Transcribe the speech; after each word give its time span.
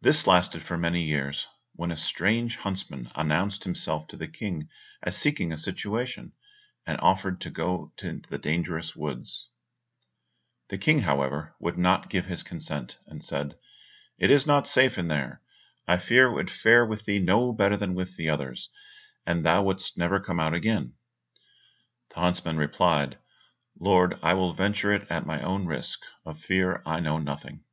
This 0.00 0.28
lasted 0.28 0.62
for 0.62 0.78
many 0.78 1.02
years, 1.02 1.48
when 1.72 1.90
a 1.90 1.96
strange 1.96 2.54
huntsman 2.58 3.10
announced 3.16 3.64
himself 3.64 4.06
to 4.06 4.16
the 4.16 4.28
King 4.28 4.68
as 5.02 5.16
seeking 5.18 5.52
a 5.52 5.58
situation, 5.58 6.34
and 6.86 7.00
offered 7.00 7.40
to 7.40 7.50
go 7.50 7.92
into 8.00 8.30
the 8.30 8.38
dangerous 8.38 8.90
forest. 8.92 9.48
The 10.68 10.78
King, 10.78 11.00
however, 11.00 11.56
would 11.58 11.76
not 11.76 12.08
give 12.08 12.26
his 12.26 12.44
consent, 12.44 13.00
and 13.08 13.24
said, 13.24 13.58
"It 14.18 14.30
is 14.30 14.46
not 14.46 14.68
safe 14.68 14.96
in 14.96 15.08
there; 15.08 15.42
I 15.84 15.96
fear 15.98 16.28
it 16.28 16.34
would 16.34 16.48
fare 16.48 16.86
with 16.86 17.04
thee 17.04 17.18
no 17.18 17.52
better 17.52 17.76
than 17.76 17.94
with 17.96 18.14
the 18.14 18.28
others, 18.30 18.70
and 19.26 19.44
thou 19.44 19.64
wouldst 19.64 19.98
never 19.98 20.20
come 20.20 20.38
out 20.38 20.54
again." 20.54 20.92
The 22.10 22.20
huntsman 22.20 22.56
replied, 22.56 23.18
"Lord, 23.80 24.16
I 24.22 24.32
will 24.34 24.52
venture 24.52 24.92
it 24.92 25.08
at 25.10 25.26
my 25.26 25.42
own 25.42 25.66
risk, 25.66 26.02
of 26.24 26.40
fear 26.40 26.84
I 26.86 27.00
know 27.00 27.18
nothing." 27.18 27.64